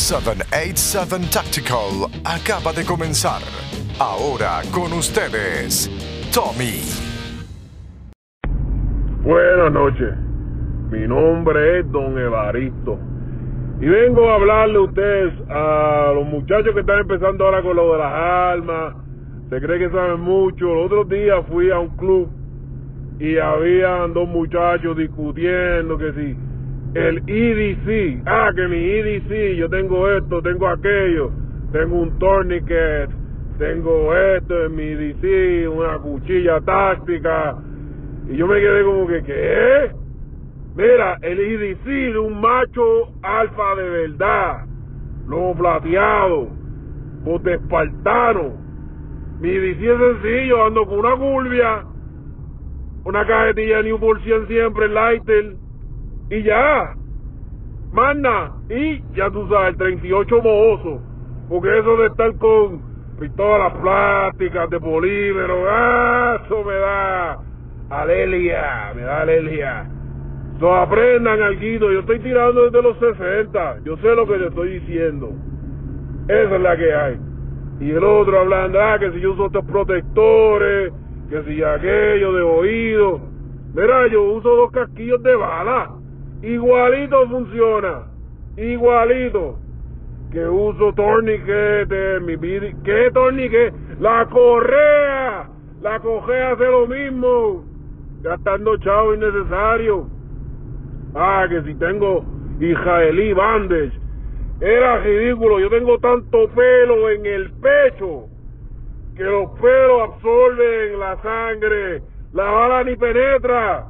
[0.00, 3.42] 787 Tactical acaba de comenzar.
[4.00, 5.90] Ahora con ustedes,
[6.32, 6.80] Tommy.
[9.22, 10.16] Buenas noches.
[10.90, 12.98] Mi nombre es Don Evaristo.
[13.82, 17.92] Y vengo a hablarle a ustedes, a los muchachos que están empezando ahora con lo
[17.92, 18.94] de las armas.
[19.50, 20.72] Se cree que saben mucho.
[20.72, 22.28] El otro día fui a un club
[23.18, 26.49] y habían dos muchachos discutiendo que si
[26.94, 31.30] el EDC, ah, que mi EDC, yo tengo esto, tengo aquello,
[31.70, 33.10] tengo un tourniquet,
[33.58, 37.56] tengo esto en mi EDC, una cuchilla táctica,
[38.28, 39.90] y yo me quedé como que, ¿qué?
[40.74, 44.64] Mira, el EDC de un macho alfa de verdad,
[45.28, 46.48] lobo plateado,
[47.22, 48.52] bote espartano,
[49.40, 51.84] mi EDC es sencillo, ando con una gurbia,
[53.04, 55.54] una cajetilla Newport 100 siempre, Lighter,
[56.30, 56.94] y ya,
[57.92, 61.02] manda, y ya tú sabes, el 38 mohoso,
[61.48, 62.82] porque eso de estar con
[63.18, 66.40] pistolas plásticas de polímero, ¡ah!
[66.44, 67.38] eso me da
[67.90, 69.90] alergia, me da alergia.
[70.60, 74.78] No aprendan algo, yo estoy tirando desde los 60, yo sé lo que te estoy
[74.80, 75.32] diciendo.
[76.28, 77.18] Esa es la que hay.
[77.80, 80.92] Y el otro hablando, ah, que si yo uso estos protectores,
[81.30, 83.20] que si aquello de oído.
[83.74, 85.99] Mira, yo uso dos casquillos de bala.
[86.42, 88.06] Igualito funciona.
[88.56, 89.58] Igualito.
[90.32, 92.68] Que uso torniquete, mi vida.
[92.84, 93.76] ¿Qué torniquete?
[94.00, 95.48] La correa.
[95.82, 97.64] La correa hace lo mismo.
[98.22, 100.08] Gastando chavo innecesario.
[101.14, 102.24] Ah, que si tengo
[102.60, 103.92] Israelí bandage.
[104.60, 105.58] Era ridículo.
[105.60, 108.28] Yo tengo tanto pelo en el pecho
[109.20, 112.02] que los pelos absorben la sangre,
[112.32, 113.86] la bala ni penetra.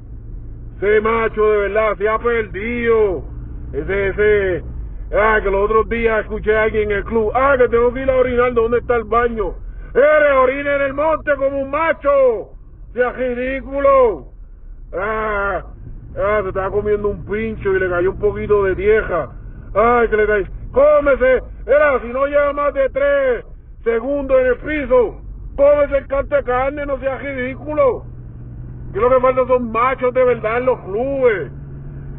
[0.80, 3.22] Ese macho de verdad se ha perdido.
[3.74, 4.64] Ese, ese,
[5.14, 8.00] ah, que los otros días escuché a alguien en el club, ah, que tengo que
[8.00, 9.54] ir a orinar, ¿dónde está el baño?
[9.92, 12.52] ¡Eres orina en el monte como un macho!
[12.94, 14.28] ¡Sea ridículo!
[14.94, 15.64] Ah,
[16.16, 19.28] ah, se estaba comiendo un pincho y le cayó un poquito de tierra.
[19.74, 20.46] Ay, que le cayó.
[20.72, 21.42] ¡Cómese!
[21.66, 23.44] Era, si no lleva más de tres
[23.84, 25.20] segundo en el piso.
[25.56, 28.06] Cómese el canto de carne, no sea ridículo.
[28.92, 31.52] Que lo que falta son machos de verdad en los clubes.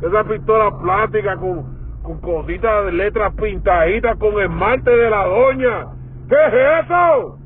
[0.01, 5.87] Esa pistola plástica con, con cositas de letras pintaditas con esmalte de la doña.
[6.29, 7.37] ¿Qué es eso?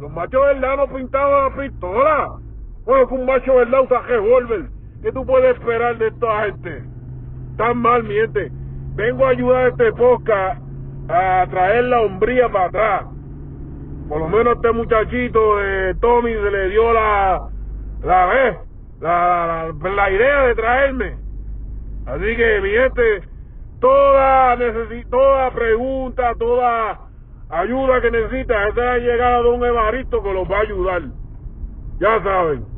[0.00, 2.28] Los machos de verdad no pintaban la pistola.
[2.84, 4.66] Bueno, que un macho de verdad usa revólver.
[5.02, 6.82] ¿Qué tú puedes esperar de esta gente?
[7.56, 8.50] Tan mal, miente.
[8.94, 10.62] Vengo a ayudar a este podcast
[11.08, 13.16] a traer la hombría para atrás
[14.08, 17.48] por lo menos este muchachito de Tommy se le dio la
[18.06, 18.56] la vez
[19.00, 21.16] la, la, la, idea de traerme.
[22.06, 22.70] Así que mi
[23.80, 24.56] toda
[25.10, 27.00] toda pregunta toda
[27.50, 31.02] ayuda que necesita esa llegada de un Evaristo que los va a ayudar.
[31.98, 32.75] Ya saben